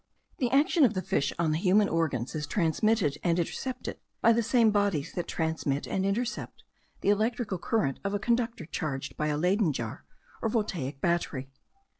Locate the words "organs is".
1.87-2.47